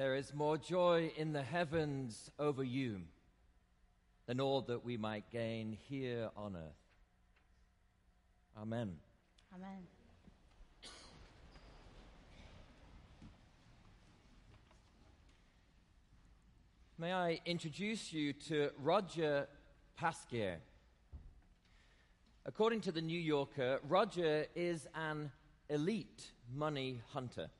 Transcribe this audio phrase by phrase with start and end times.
[0.00, 3.02] There is more joy in the heavens over you
[4.24, 6.80] than all that we might gain here on earth.
[8.58, 8.96] Amen.
[9.54, 9.82] Amen.
[16.96, 19.48] May I introduce you to Roger
[19.98, 20.60] Pasquier?
[22.46, 25.30] According to the New Yorker, Roger is an
[25.68, 27.50] elite money hunter.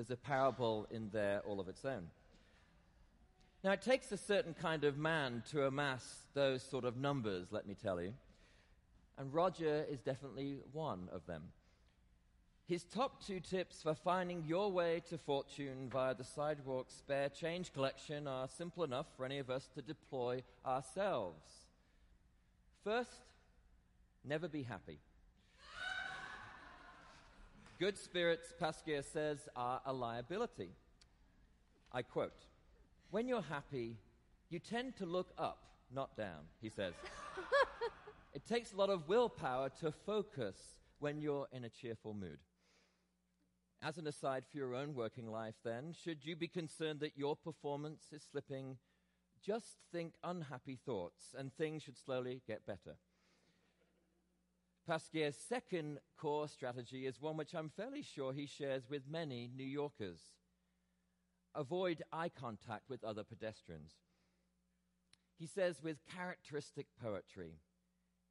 [0.00, 2.06] There's a parable in there all of its own.
[3.62, 7.66] Now, it takes a certain kind of man to amass those sort of numbers, let
[7.66, 8.14] me tell you.
[9.18, 11.42] And Roger is definitely one of them.
[12.66, 17.70] His top two tips for finding your way to fortune via the sidewalk spare change
[17.74, 21.44] collection are simple enough for any of us to deploy ourselves.
[22.84, 23.20] First,
[24.24, 24.98] never be happy.
[27.80, 30.68] Good spirits, Pasquier says, are a liability.
[31.90, 32.44] I quote
[33.10, 33.96] When you're happy,
[34.50, 36.92] you tend to look up, not down, he says.
[38.34, 40.58] it takes a lot of willpower to focus
[40.98, 42.40] when you're in a cheerful mood.
[43.82, 47.34] As an aside for your own working life, then, should you be concerned that your
[47.34, 48.76] performance is slipping,
[49.42, 52.98] just think unhappy thoughts and things should slowly get better.
[54.90, 59.62] Pasquier's second core strategy is one which I'm fairly sure he shares with many New
[59.62, 60.18] Yorkers
[61.54, 63.92] avoid eye contact with other pedestrians.
[65.38, 67.60] He says with characteristic poetry,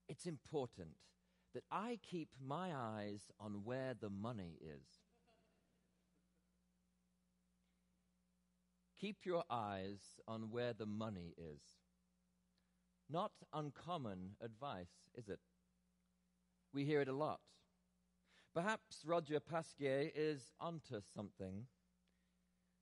[0.09, 0.98] it's important
[1.53, 4.84] that I keep my eyes on where the money is.
[9.00, 11.62] Keep your eyes on where the money is.
[13.09, 15.40] Not uncommon advice, is it?
[16.74, 17.40] We hear it a lot.
[18.53, 21.66] Perhaps Roger Pasquier is onto something.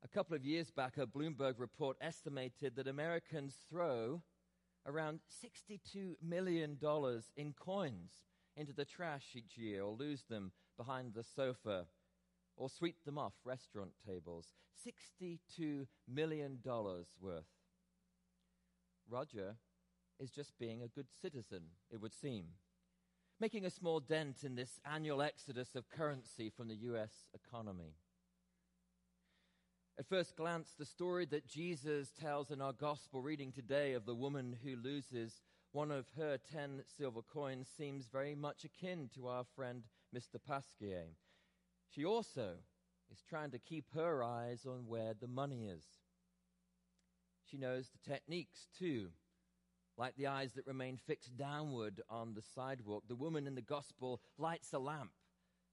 [0.04, 4.22] A couple of years back, a Bloomberg report estimated that Americans throw
[4.86, 6.78] around $62 million
[7.36, 8.12] in coins
[8.56, 11.86] into the trash each year or lose them behind the sofa
[12.56, 14.54] or sweep them off restaurant tables.
[14.86, 17.46] $62 million worth.
[19.10, 19.56] Roger
[20.20, 21.62] is just being a good citizen,
[21.92, 22.46] it would seem
[23.40, 27.12] making a small dent in this annual exodus of currency from the U.S.
[27.36, 27.94] economy.
[30.00, 34.16] At first glance, the story that Jesus tells in our gospel reading today of the
[34.16, 39.44] woman who loses one of her ten silver coins seems very much akin to our
[39.56, 39.84] friend
[40.16, 40.40] Mr.
[40.48, 41.06] Pasquier.
[41.90, 42.54] She also
[43.12, 45.84] is trying to keep her eyes on where the money is.
[47.44, 49.10] She knows the techniques too
[49.98, 53.04] like the eyes that remain fixed downward on the sidewalk.
[53.08, 55.12] The woman in the gospel lights a lamp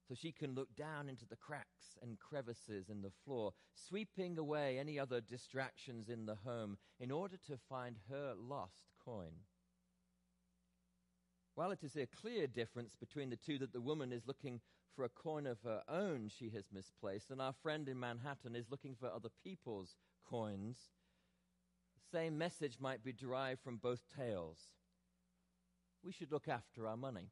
[0.07, 4.77] so she can look down into the cracks and crevices in the floor, sweeping away
[4.77, 9.31] any other distractions in the home in order to find her lost coin.
[11.55, 14.59] While it is a clear difference between the two that the woman is looking
[14.95, 18.69] for a coin of her own she has misplaced, and our friend in Manhattan is
[18.69, 19.95] looking for other people's
[20.29, 20.89] coins,
[22.11, 24.59] same message might be derived from both tales.
[26.03, 27.31] We should look after our money.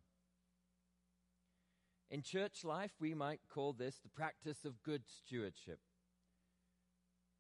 [2.10, 5.80] In church life, we might call this the practice of good stewardship.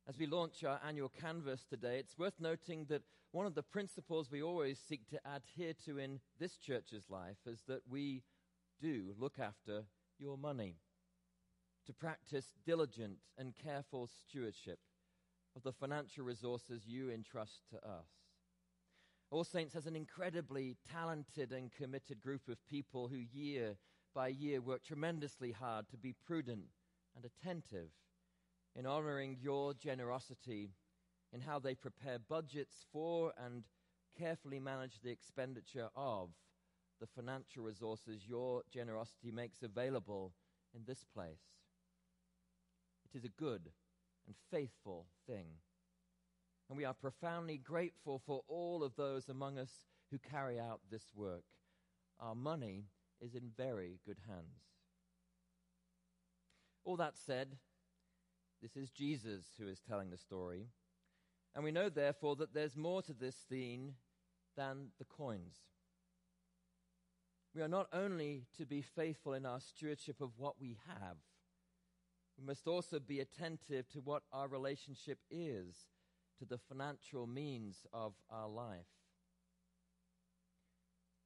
[0.07, 4.29] As we launch our annual canvass today, it's worth noting that one of the principles
[4.29, 8.23] we always seek to adhere to in this church's life is that we
[8.81, 9.83] do look after
[10.19, 10.75] your money,
[11.85, 14.79] to practice diligent and careful stewardship
[15.55, 18.07] of the financial resources you entrust to us.
[19.31, 23.75] All Saints has an incredibly talented and committed group of people who, year
[24.13, 26.65] by year, work tremendously hard to be prudent
[27.15, 27.89] and attentive
[28.75, 30.71] in honoring your generosity
[31.31, 33.63] in how they prepare budgets for and
[34.17, 36.29] carefully manage the expenditure of
[36.99, 40.31] the financial resources your generosity makes available
[40.75, 41.41] in this place.
[43.05, 43.71] It is a good
[44.25, 45.45] and faithful thing.
[46.69, 49.81] And we are profoundly grateful for all of those among us
[50.11, 51.43] who carry out this work.
[52.19, 52.85] Our money
[53.21, 54.61] is in very good hands.
[56.85, 57.57] All that said,
[58.61, 60.67] this is Jesus who is telling the story.
[61.55, 63.93] And we know, therefore, that there's more to this scene
[64.55, 65.57] than the coins.
[67.55, 71.17] We are not only to be faithful in our stewardship of what we have,
[72.37, 75.87] we must also be attentive to what our relationship is
[76.39, 78.87] to the financial means of our life.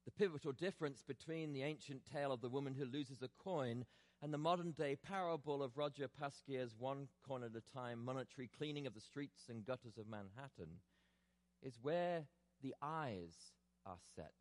[0.06, 3.86] The pivotal difference between the ancient tale of the woman who loses a coin
[4.22, 8.88] and the modern day parable of Roger Pasquier's one coin at a time monetary cleaning
[8.88, 10.80] of the streets and gutters of Manhattan
[11.62, 12.24] is where
[12.62, 13.52] the eyes
[13.86, 14.32] are set.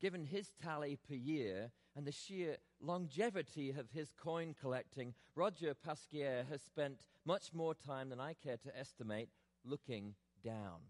[0.00, 6.44] Given his tally per year and the sheer longevity of his coin collecting, Roger Pasquier
[6.50, 9.28] has spent much more time than I care to estimate
[9.64, 10.80] looking down,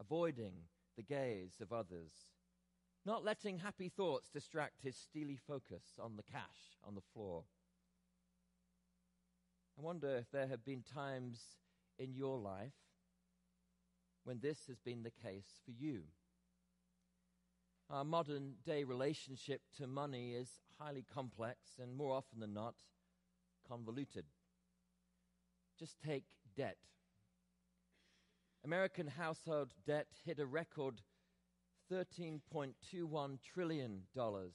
[0.00, 0.54] avoiding
[0.96, 2.12] the gaze of others,
[3.04, 7.44] not letting happy thoughts distract his steely focus on the cash on the floor.
[9.78, 11.40] I wonder if there have been times
[11.98, 12.72] in your life
[14.24, 16.02] when this has been the case for you.
[17.90, 20.48] Our modern day relationship to money is
[20.78, 22.74] highly complex and more often than not
[23.68, 24.24] convoluted.
[25.78, 26.24] Just take
[26.56, 26.78] debt.
[28.64, 31.02] American household debt hit a record
[31.92, 34.02] $13.21 trillion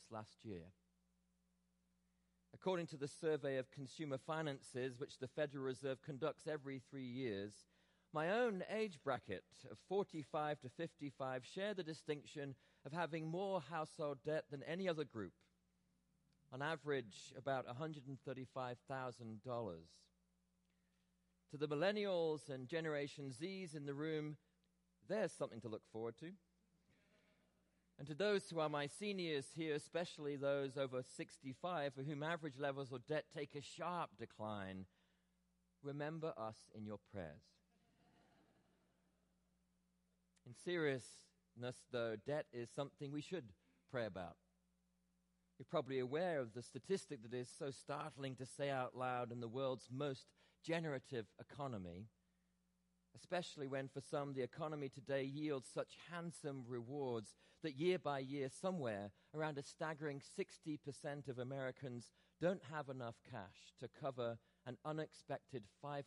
[0.09, 0.71] last year.
[2.53, 7.65] According to the survey of consumer finances, which the Federal Reserve conducts every three years,
[8.13, 14.19] my own age bracket of 45 to 55 share the distinction of having more household
[14.25, 15.33] debt than any other group,
[16.53, 18.77] on average, about $135,000.
[21.51, 24.37] To the millennials and Generation Zs in the room,
[25.07, 26.31] there's something to look forward to.
[27.99, 32.59] And to those who are my seniors here, especially those over 65 for whom average
[32.59, 34.85] levels of debt take a sharp decline,
[35.81, 37.41] remember us in your prayers.
[40.47, 41.26] in seriousness,
[41.91, 43.45] though, debt is something we should
[43.91, 44.35] pray about.
[45.57, 49.39] You're probably aware of the statistic that is so startling to say out loud in
[49.39, 50.27] the world's most
[50.63, 52.07] generative economy
[53.17, 58.49] especially when for some the economy today yields such handsome rewards that year by year,
[58.49, 65.63] somewhere around a staggering 60% of Americans don't have enough cash to cover an unexpected
[65.83, 66.03] $500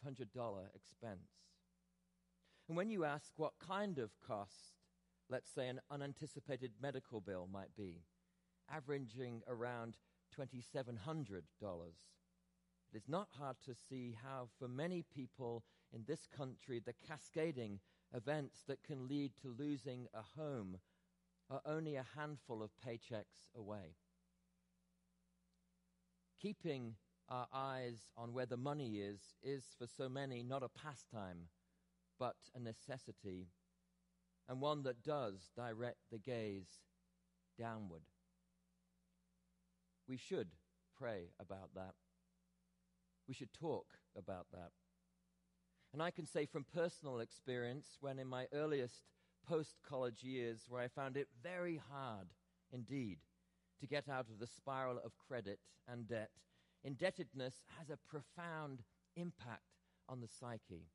[0.75, 1.31] expense.
[2.69, 4.80] And when you ask what kind of cost,
[5.31, 8.03] let's say an unanticipated medical bill might be,
[8.69, 9.97] averaging around
[10.39, 11.43] $2,700
[12.93, 15.63] it is not hard to see how, for many people
[15.93, 17.79] in this country, the cascading
[18.13, 20.79] events that can lead to losing a home
[21.49, 23.95] are only a handful of paychecks away.
[26.41, 26.95] Keeping
[27.29, 31.49] our eyes on where the money is is for so many not a pastime,
[32.19, 33.47] but a necessity,
[34.51, 36.81] and one that does direct the gaze
[37.57, 38.03] downward.
[40.09, 40.49] We should
[40.99, 41.95] pray about that.
[43.29, 43.87] We should talk
[44.19, 44.73] about that.
[45.93, 49.05] And I can say from personal experience, when in my earliest
[49.49, 52.27] post college years, where I found it very hard
[52.73, 53.19] indeed
[53.81, 56.31] to get out of the spiral of credit and debt,
[56.83, 58.83] indebtedness has a profound
[59.15, 59.63] impact
[60.09, 60.89] on the psyche.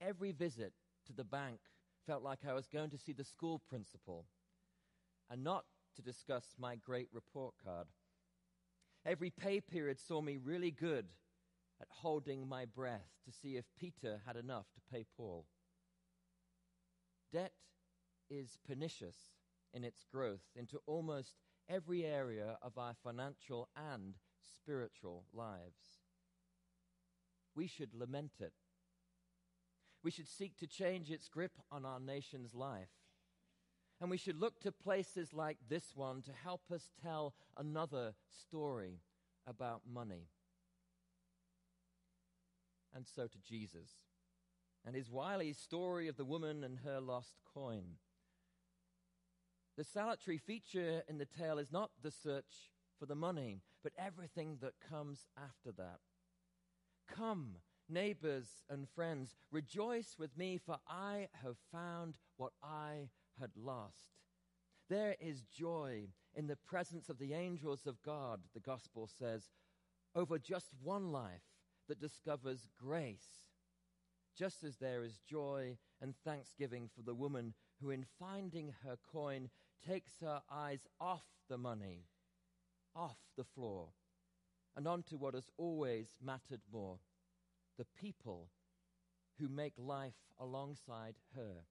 [0.00, 0.72] Every visit
[1.06, 1.60] to the bank
[2.06, 4.26] felt like I was going to see the school principal
[5.30, 5.64] and not
[5.96, 7.86] to discuss my great report card.
[9.06, 11.06] Every pay period saw me really good
[11.80, 15.46] at holding my breath to see if Peter had enough to pay Paul.
[17.32, 17.52] Debt
[18.30, 19.16] is pernicious
[19.72, 21.34] in its growth into almost
[21.68, 26.00] every area of our financial and spiritual lives.
[27.54, 28.52] We should lament it.
[30.04, 32.90] We should seek to change its grip on our nation's life.
[34.00, 39.00] And we should look to places like this one to help us tell another story
[39.46, 40.28] about money.
[42.94, 43.90] And so to Jesus
[44.84, 47.96] and his wily story of the woman and her lost coin.
[49.78, 54.58] The salutary feature in the tale is not the search for the money, but everything
[54.60, 56.00] that comes after that.
[57.08, 57.56] Come
[57.88, 63.08] neighbors and friends, rejoice with me, for I have found what I
[63.40, 64.14] had lost.
[64.88, 69.50] There is joy in the presence of the angels of God, the gospel says,
[70.14, 71.42] over just one life
[71.88, 73.46] that discovers grace,
[74.36, 79.48] just as there is joy and thanksgiving for the woman who, in finding her coin,
[79.86, 82.04] takes her eyes off the money,
[82.94, 83.88] off the floor,
[84.76, 86.98] and onto what has always mattered more
[87.78, 88.50] the people
[89.38, 91.64] who make life alongside her.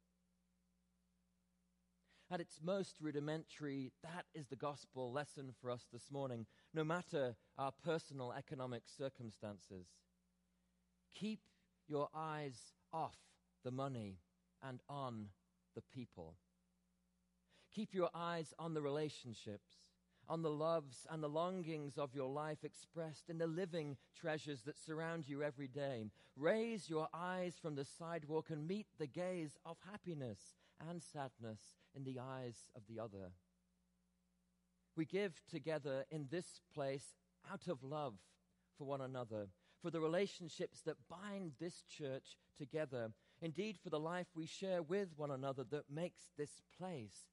[2.31, 7.35] At its most rudimentary, that is the gospel lesson for us this morning, no matter
[7.57, 9.87] our personal economic circumstances.
[11.13, 11.41] Keep
[11.87, 13.17] your eyes off
[13.63, 14.17] the money
[14.67, 15.27] and on
[15.75, 16.35] the people.
[17.73, 19.73] Keep your eyes on the relationships
[20.29, 24.77] on the loves and the longings of your life expressed in the living treasures that
[24.77, 26.05] surround you every day.
[26.35, 30.55] Raise your eyes from the sidewalk and meet the gaze of happiness
[30.89, 31.59] and sadness
[31.95, 33.31] in the eyes of the other.
[34.95, 37.15] We give together in this place
[37.51, 38.15] out of love
[38.77, 39.47] for one another,
[39.81, 43.11] for the relationships that bind this church together,
[43.41, 47.27] indeed, for the life we share with one another that makes this place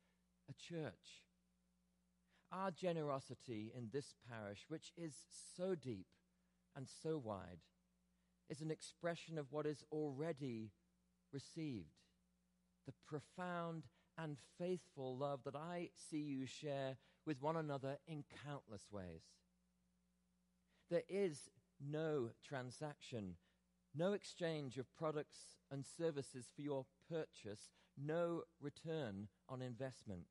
[0.48, 1.22] a church
[2.52, 5.14] our generosity in this parish, which is
[5.56, 6.06] so deep
[6.76, 7.60] and so wide,
[8.48, 10.70] is an expression of what is already
[11.32, 11.94] received.
[12.86, 13.84] The profound
[14.18, 19.22] and faithful love that I see you share with one another in countless ways.
[20.90, 21.48] There is
[21.80, 23.34] no transaction,
[23.94, 30.26] no exchange of products and services for your purchase, no return on investment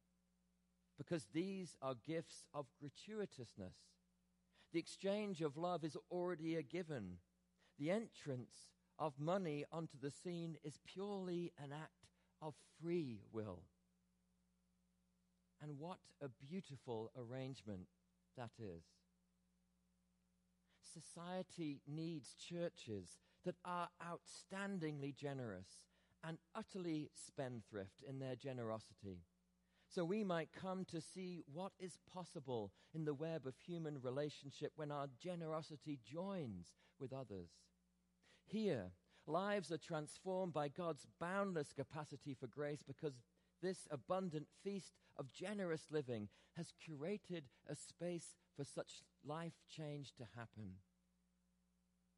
[1.00, 3.74] because these are gifts of gratuitousness.
[4.74, 7.14] The exchange of love is already a given.
[7.80, 8.68] The entrance
[9.00, 12.10] of money onto the scene is purely an act
[12.42, 12.54] of
[12.84, 13.64] free will.
[15.64, 17.88] And what a beautiful arrangement
[18.38, 18.84] that is.
[20.94, 25.86] Society needs churches that are outstandingly generous
[26.24, 29.20] and utterly spendthrift in their generosity
[29.90, 34.72] so we might come to see what is possible in the web of human relationship
[34.76, 37.50] when our generosity joins with others.
[38.46, 38.92] Here,
[39.26, 43.14] lives are transformed by God's boundless capacity for grace because
[43.62, 50.24] this abundant feast of generous living has curated a space for such life change to
[50.36, 50.76] happen.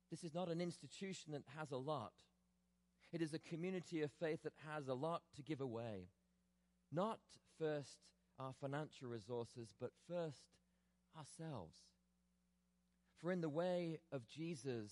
[0.09, 2.11] This is not an institution that has a lot.
[3.13, 6.07] It is a community of faith that has a lot to give away
[6.91, 7.19] not
[7.61, 7.99] first
[8.39, 10.45] our financial resources, but first
[11.17, 11.77] ourselves.
[13.19, 14.91] For in the way of Jesus,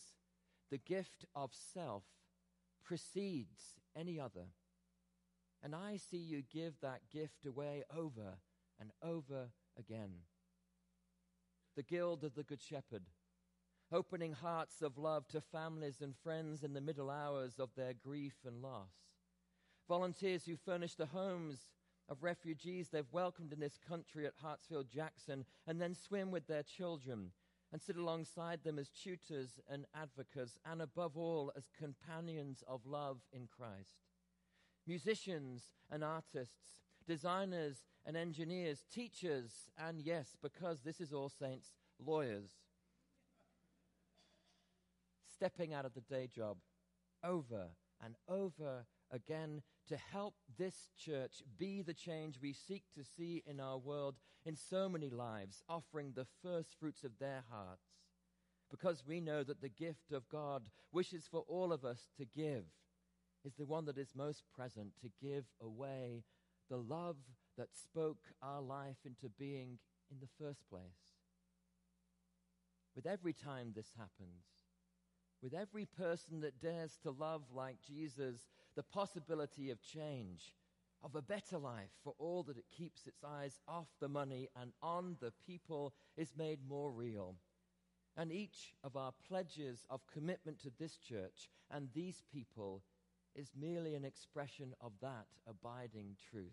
[0.69, 2.03] the gift of self
[2.83, 4.45] precedes any other.
[5.63, 8.37] And I see you give that gift away over
[8.79, 10.11] and over again.
[11.75, 13.03] The Guild of the Good Shepherd,
[13.91, 18.35] opening hearts of love to families and friends in the middle hours of their grief
[18.45, 18.93] and loss.
[19.87, 21.65] Volunteers who furnish the homes
[22.09, 26.63] of refugees they've welcomed in this country at Hartsfield Jackson and then swim with their
[26.63, 27.31] children
[27.71, 33.19] and sit alongside them as tutors and advocates and above all as companions of love
[33.31, 34.07] in Christ.
[34.87, 42.51] Musicians and artists, designers and engineers, teachers, and yes, because this is All Saints, lawyers.
[45.31, 46.57] Stepping out of the day job
[47.23, 47.67] over
[48.03, 53.59] and over again to help this church be the change we seek to see in
[53.59, 54.15] our world
[54.45, 57.87] in so many lives, offering the first fruits of their hearts.
[58.69, 62.65] Because we know that the gift of God wishes for all of us to give
[63.43, 66.23] is the one that is most present, to give away
[66.69, 67.17] the love
[67.57, 69.79] that spoke our life into being
[70.11, 71.17] in the first place.
[72.95, 74.43] With every time this happens,
[75.41, 80.53] with every person that dares to love like Jesus, the possibility of change,
[81.03, 84.71] of a better life for all that it keeps its eyes off the money and
[84.81, 87.35] on the people is made more real.
[88.17, 92.83] And each of our pledges of commitment to this church and these people
[93.35, 96.51] is merely an expression of that abiding truth.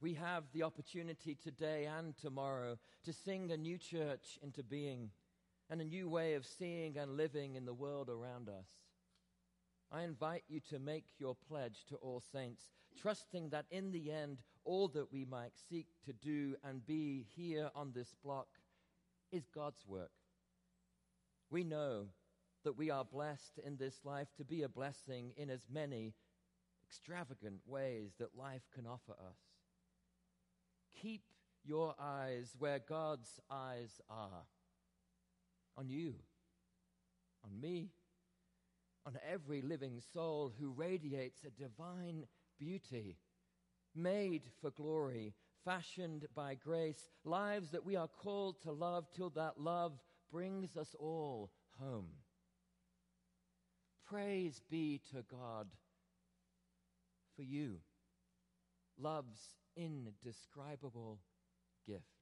[0.00, 5.10] We have the opportunity today and tomorrow to sing a new church into being
[5.70, 8.66] and a new way of seeing and living in the world around us.
[9.92, 12.62] I invite you to make your pledge to all saints,
[13.00, 17.70] trusting that in the end, all that we might seek to do and be here
[17.74, 18.48] on this block
[19.30, 20.10] is God's work.
[21.50, 22.06] We know
[22.64, 26.14] that we are blessed in this life to be a blessing in as many
[26.84, 29.38] extravagant ways that life can offer us.
[31.00, 31.22] Keep
[31.64, 34.44] your eyes where God's eyes are
[35.76, 36.14] on you,
[37.44, 37.88] on me,
[39.06, 42.26] on every living soul who radiates a divine
[42.58, 43.16] beauty,
[43.94, 45.34] made for glory,
[45.64, 49.92] fashioned by grace, lives that we are called to love till that love
[50.30, 52.08] brings us all home.
[54.06, 55.68] Praise be to God
[57.36, 57.78] for you,
[58.98, 61.20] love's indescribable
[61.86, 62.19] gift.